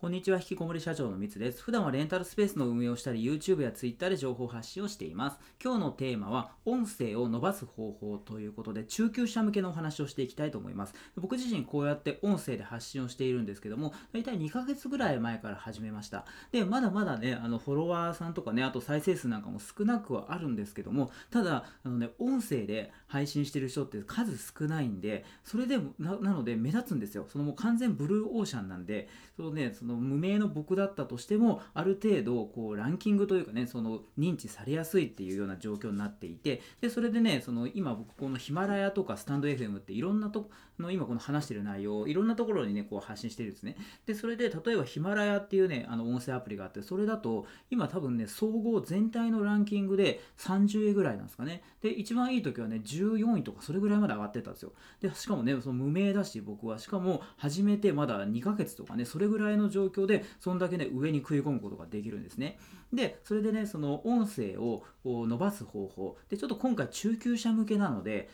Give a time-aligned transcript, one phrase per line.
[0.00, 1.60] こんにちは、引きこもり社長のみつです。
[1.60, 5.38] 普段はレンタルスペースの運営をしたり、YouTube や Twitter で情報発信をしています。
[5.60, 10.94] 今日のテーマは、音声を伸ばす方法ということで、中級者向けのお話をしていきたいと思います。
[11.16, 16.26] 僕自身こうやって音声で発信をしているんですけども、だいたい2ヶ月ぐらい前から始めました。
[16.52, 27.26] で、まだまだね、あの、フォロワーさんとかね、あと再生数なんかも少なくはあるんですけども、ただ、あのね、音声で配信してる人って数少ないんで、それでも、なので目立つんですよ。
[27.28, 43.76] そのもう完全ブルーオーシャンなんで、そのね、そのの無名の僕だったとしてもある程度こうランキングというかねその認知されやすいっていうような状況になっていてでそれでねその今僕このヒマラヤとかスタンド FM っていろんなとの今この話してる内容いろんなところにねこう発信してるんですね。
[44.06, 51.62] でそれで例えばヒマラヤっていうねあの音声アプリがあってそれだと今多分ね総合全体のランキングで30位ぐらいなんですかね。
[51.80, 54.72] で一番いい時はね14位とかそれぐらいまで上がってたんですよ。
[55.00, 56.78] でしかもねその無名だし僕は。
[56.78, 62.58] しかも始めてまだ2ヶ月とかねそれぐらいの状状況でそんだけね上に食い込むことができるんですね。
[62.92, 66.16] でそれでねその音声を伸ばす方法。
[66.28, 68.28] でちょっと今回中級者向けなので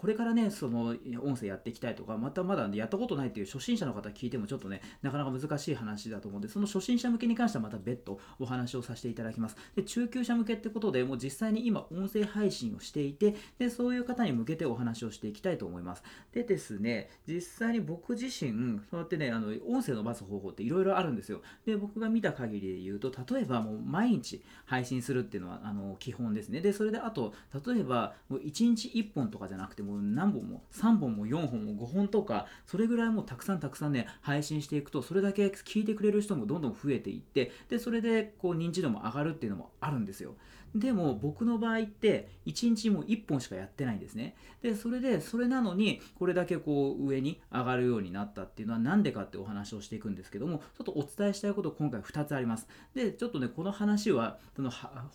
[0.00, 9.56] これからねその音声やっていきたいとかまたまだやったことないっていう初心者の方聞いてもちょっとねなかなか難しい話だと思うんでその初心者向けに関してはまた別途お話をさせていただきます。
[9.76, 16.02] で中級者向けってことでもう実際に今音声配信をしていてでそういう方に向けてお話をしていきたいと思います。
[16.32, 21.42] でですね実際に僕自身そうやってねあの音声伸ばす方法っていろいろあるんですよ。
[21.66, 26.60] で僕が見た限りで言うと例えばもう毎日配信するっていうのはあの基本ですね。
[26.60, 27.34] でそれであと
[27.66, 40.36] 例えば1日1本とかじゃなくてもう何本も3本も4本も5本とかそれぐらいもうたくさんたくさんね配信していくとそれだけ聞いてくれる人もどんどん増えていってでそれでこう認知度も上がるっていうのもあるんですよ。
[40.74, 44.36] でも僕の場合って1日も1本しかやってないんですね。
[44.62, 52.68] でそれでそれなのにこれだけこう上に上がるようになったっていうのは何でかってお話をしていくんですけどもちょっとお伝えしたいこと今回2つあります。
[52.94, 54.70] でちょっとねこの話話はその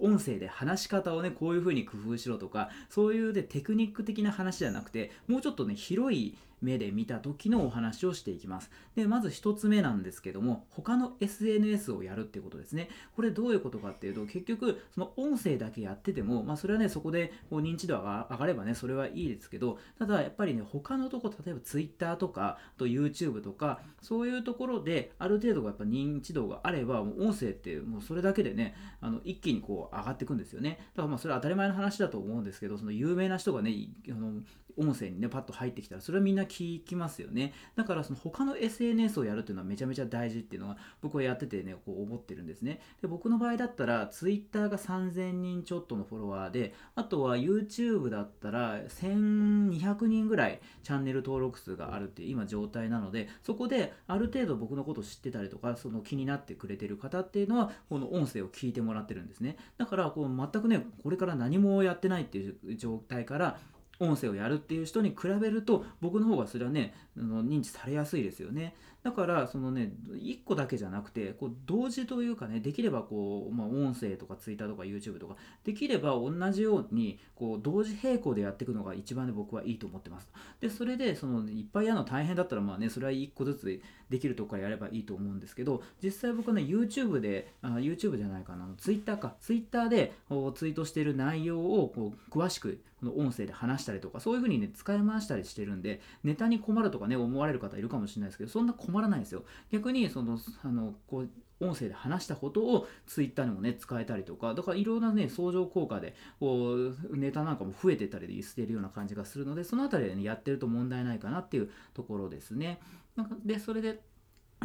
[0.00, 8.70] 音声で話し方をねこういう風に工夫しろとかそういうでテクニック的な話じゃなくてもうちょっとね広い目で見た時のお話をしていきます。
[8.94, 12.88] で、まず1つ目なんですけども、他の SNS をやるっていうことですね。
[13.16, 30.78] これどういうことかっていうと、結局、その音声だけやってても、まあ、それはね、そこでこう認知度が上がればね、それはいいですけど、ただやっぱりね、他のとこ、例えば Twitter とか、あと YouTube とか、そういうところで、ある程度やっぱ認知度があれば、もう音声ってもうそれだけでね、あの一気にこう上がっていくんですよね。
[30.94, 33.72] だからまあそれは当たり前の話だと思うんですけど、その有名な人がね、
[34.10, 34.42] あの
[34.78, 37.52] 音声にね、パッと入ってきたら、それはみんな聞きますよね。
[37.76, 42.80] だからその他の SNS をやるっていうのはめちゃめちゃ大事っていうのは僕はやっててね、こう思ってるんですね。
[43.00, 59.56] で、僕の場合だったら Twitter が3000人ちょっとのフォロワーで、あとは YouTube だったら1200人ぐらいチャンネル登録数があるっていう今状態なので、そこである程度僕のこと知ってたりとか、その気になってくれてる方っていうのは、この音声を聞いてもらってるんですね。
[59.76, 63.58] だから、こう全くね、これから何もやってないっていう状態から、
[64.00, 68.74] 音声をやるっていう人に比べると僕の方がそれはね認知されやすいですよね。
[69.08, 80.28] だからそのね1個だけじゃなくてこう同時というかねできればこう、まあ、音声とか Twitter とか YouTube とかできれば同じようにこう同時並行でやっていくのが一番ね僕はいいと思ってます。
[80.60, 83.80] でそれでそのいっぱいやるの大変だったらまあねそれは1個ずつ
[84.10, 89.36] できるとこからやればいいと思うんですけど実際僕はね YouTube であ YouTube じゃないかな Twitter か。
[89.40, 90.12] Twitter で
[90.54, 99.44] ツイートしてる内容をこう詳しくこの音声で話したりとかそういう風にね使い回したりしてるんでネタに困るとかね思われる方いるかもしれないですけどそんな困らないんですよ。
[99.70, 112.80] 逆にそのあのこう音声で話したことをツイッターにもね使えたりとかだからいろんなね相乗効果でこうネタなんかも増えてたりしてるような感じがするのでその辺りでねやってると問題ないかなっていうところですね。
[113.16, 114.00] なんかでそれで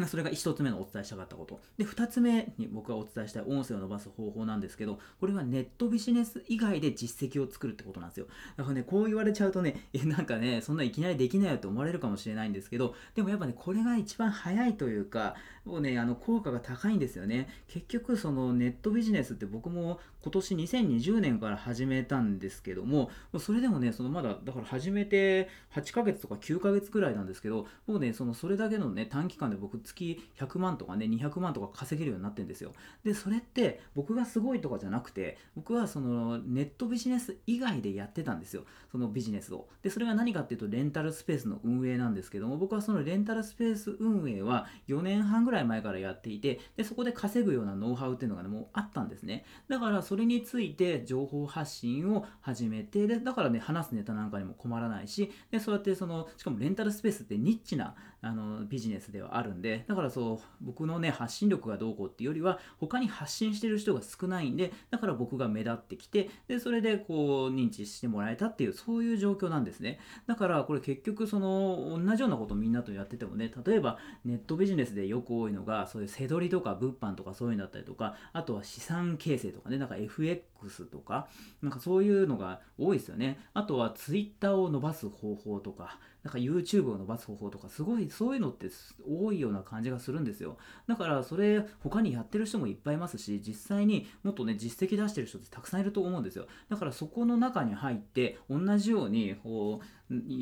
[0.08, 1.62] それが1つ目のお伝えしたかったこと。
[1.78, 8.26] で、2つ目に僕がお伝えしたい音声を伸ばす方法なんですけど、これはネットビジネス以外で実績を作るってことなんですよ。
[8.58, 17.48] だからね、こう言われちゃうとね、 なんかね、そんないきなりできないよって思われるかもしれないんですけど、でもやっぱね、これが一番早いというか、もうね、あの、効果が高いんですよね。
[17.68, 32.74] 結局、そのネットビジネスって僕も今年2020年から始めたんですけども、それでもね、そのまだ、だから始めて8ヶ月とか9ヶ月くらいなんですけど、もうね、そのそれだけのね、短期間で僕月100万とかね、200万とか稼げるようになってんですよ。
[33.03, 38.63] で、それって僕がすごいとかじゃなくて、僕はそのネットビジネス以外でやってたんですよ。
[38.91, 39.68] そのビジネスを。
[39.81, 49.45] で、それが何かっていうと、レンタルスペースの運営なんですけども、僕はそのレンタルスペース運営は4年半ぐらい前からやっていて、で、そこで稼ぐようなノウハウっていうのがね、もうあったんですね。
[49.68, 70.00] だから、それについて情報発信を始めて、で、だからね、話すネタなんかにも困らないし、で、そうやってその、しかもレンタルスペースってニッチなあのビジネスではあるんで、でだからそう僕のね発信力がどうこうっていうよりは他に発信してる人が少ないんでだから僕が目立ってきてでそれでこう認知してもらえたっていうそういう状況なんですね。
[70.28, 81.28] だからこれ結局その同じようなことみんなとやっててもね例えばネットビジネスでよく多いのがそういうせどりとか物販とかそういうのだったりとかあとは資産形成とかねなんか FX とか
[81.62, 83.40] なんかそういうのが多いですよね。
[83.54, 88.70] あとは Twitter を伸ばす方法とかなんか YouTube を伸ばす方法とかすごいそういうのって
[89.06, 90.58] 多いような感じがするんですよ。
[90.88, 96.48] だからそれ他にやってる人もいっぱいいますし実際にもっとね実績出してる人ってたくさんいると思うんですよ。
[96.70, 99.86] だからそこの中に入って同じようにこう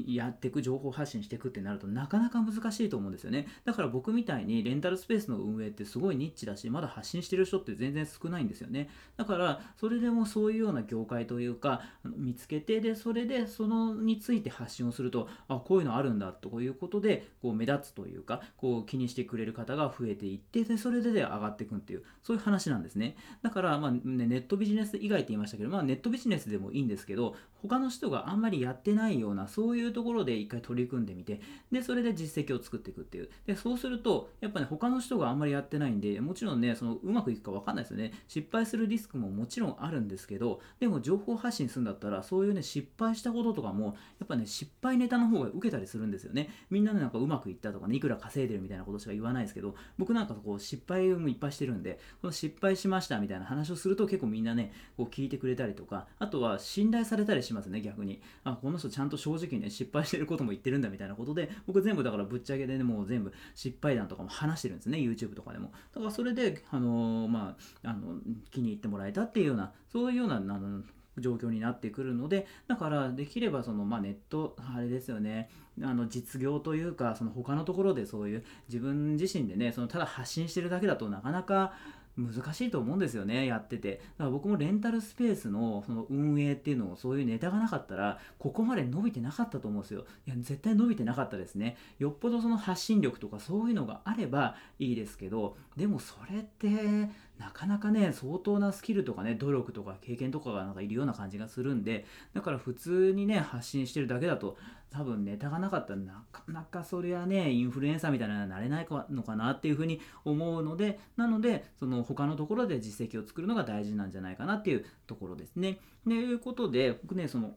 [0.08, 3.48] やっていく情報発信していくってなるとなかなか難しいと思うんですよね。
[3.66, 8.90] だから僕みたいにレンタルスペースの運営ってすごいニッチだしまだ発信してる人って全然少ないんですよね。
[9.18, 23.16] だからそれでもそういうような業界というか見つけてでそれでそのについて発信をするとあこういうのあるんだということでこう目立つというかこう気にしてくれる方が増えていってでそれでで上がっていくっていうそういう話なんですね。
[23.42, 31.40] だからまあ、ね、ネットビジネス以外って言いましたけど、まあ、ネットビジネスでもいいんですけど他の人があんまりやってないようなそうそういうところで一回取り組んでみて
[31.72, 33.30] でそれで実績を作っていくっていう。
[33.46, 38.12] でそうするとやっぱね他の人があんまりやってないんでもちろんねそのうまくいくか分かんないですよね。
[38.28, 46.50] 失敗するリスクももちろんあるんですけどでも情報発信するんだったらそういうね失敗したこととかもやっぱね失敗ネタの方が受けたりするんですよね。
[46.72, 58.22] みんなねなんかうまくいったとかねいくら稼いでるみたいなことしか言わないですけど僕なんかこう失敗もいっぱいしてるんでこの失敗しましたみたいな話をすると結構みんなねこう聞いてくれたりとかあとは信頼されたりしますね逆に。
[58.44, 65.72] あこの人ちゃんと正直直ね失敗してることも言ってるんだみたいなことで僕全部だからぶっちゃけでねもう全部失敗談とかも話してるんですね YouTube とかでも。
[65.94, 68.16] だからそれであのー、まああの
[68.52, 70.84] 気に入ってもらえたっていうようなそういうようなあの
[71.18, 75.50] 状況になってくるのでだからできればその、まあ、ネットあれですよね
[75.84, 81.74] あの実業というかその他のところでそういう自分自身でねそのただ発信してるだけだとなかなか
[82.22, 84.02] 難しいと思うんですよねやってて。
[84.18, 90.06] だから僕もレンタルスペースのその運営っていうのをそういうネタがなかったらここまで伸びてなかったと思うんですよ。
[90.28, 91.78] いや絶対伸びてなかったですね。
[92.00, 97.10] よっぽどその発信力とかそういうのがあればいいですけどでもそれって
[97.40, 104.58] なかなかね相当なスキルとかね努力とか経験とかがなんかいるような感じがするんでだから普通にね発信してるだけだと
[104.92, 115.80] 多分ネタがなかったらなかなかそれはねインフルエンサーみたいなのはなれないのかなっていうふうに思うのでなのでその他のところで実績を作るのが大事なんじゃないかなっていうところですね。
[116.04, 117.56] ということで僕ねその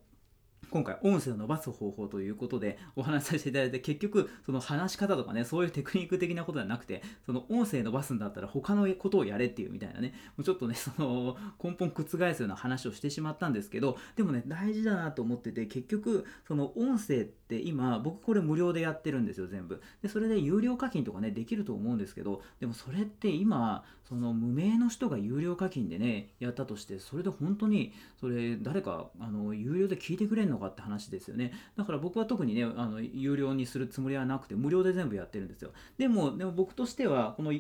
[0.74, 10.14] 今回音声を伸ばす方法ということでお話しさせていただいて結局その話し方とかねそういうテクニック的なことではなくてその音声伸ばすんだったら他のことをやれっていうみたいなね。
[10.36, 19.80] もうちょっとねその根本覆すような話をしてしまったんですけどでもね大事だなと思ってて結局その音声って今僕これ無料でやってるんですよ全部。
[20.02, 31.52] でそれで有料課金とかねできると思うんですけどでもそれって今その無名の人が有料課金でねやったとしてそれで本当にそれ誰かあの有料で聞いてくれんのかって話ですよね。
[31.76, 35.70] だから僕は特にねあの有料にするつもりはなくて無料で全部やってるんですよ。
[35.96, 37.52] でもでも僕としてはこの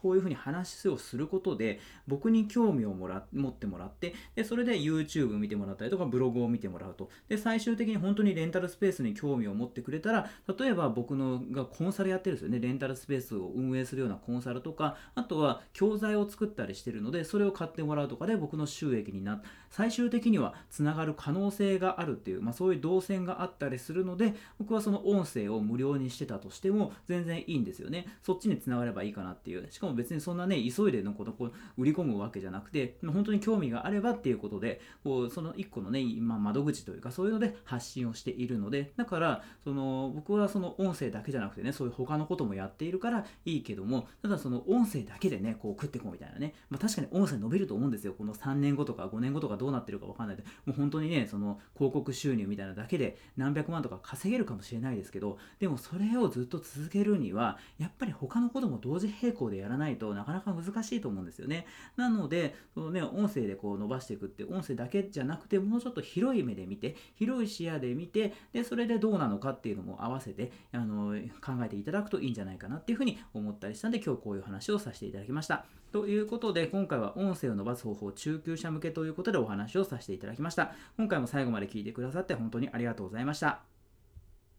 [0.00, 7.10] こういうふうに話をすることで僕に興味をもら持ってもらってでそれで YouTube 見てもらったりとかブログを見てもらうと。
[7.28, 12.60] で最終的に本当にレンタルスペースに興味を持ってくれたら例えば僕のがコンサルやってるんですよね。
[12.60, 28.06] レンタルスペースを運営するようなコンサルとかあとは教材を作ったりしてるのでそれを買ってもらうとかで僕の収益にな最終的にはつながる可能性があるっていう、まあ、そういう動線があったりするので僕はその音声を無料にしてたとしても全然いいんですよね。
[28.22, 29.70] そっちにつながればいいかなっていう。
[29.70, 48.14] しかも別にそんなね急いでのことこう売り込むわけじゃなくて本当に興味があればっていうことでこうその1個のね、まあ、窓口というかそういうので発信をしているのでだからその僕はその音声だけじゃなくてねそういう他のこともやっているからいいけどもただその音声だけでねこう食っていこうみたいなね、まあ、確かに音声伸びると思うんですよ。
[48.16, 50.44] この3年後とか5年後とかどうなってるか分かんないで。
[50.64, 61.66] もう本当にねその広告収入みたいなだけで何百万とか稼げるかもしれないですけどでもそれをずっと続けるにはやっぱり他のことも同時並行でやらないとなかなか難しいと思うんですよね。
[61.96, 75.55] なのでそのね音声でこう伸ばしていくって音声だけじゃなくてもうちょっと広い目で見て広い視野で見てでそれでどうなのかっていうのも合わせてあの考えていただくといいんじゃないかなっていうふうに思ったりしたんで今日こういう話をさせていただきました。
[75.92, 80.72] ということで今回は音声を伸ばす方法中級者向けということでお話をさせていただきました。
[80.96, 83.75] 今回も最後まで聞いてくださって本当にありがとうございました。